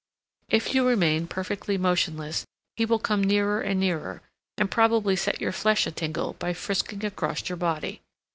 If 0.49 0.73
you 0.73 0.83
remain 0.87 1.27
perfectly 1.27 1.77
motionless, 1.77 2.43
he 2.75 2.85
will 2.85 2.97
come 2.97 3.23
nearer 3.23 3.61
and 3.61 3.79
nearer, 3.79 4.23
and 4.57 4.71
probably 4.71 5.15
set 5.15 5.39
your 5.39 5.51
flesh 5.51 5.85
a 5.85 5.91
tingle 5.91 6.33
by 6.39 6.53
frisking 6.53 7.05
across 7.05 7.47
your 7.47 7.57
body. 7.57 8.01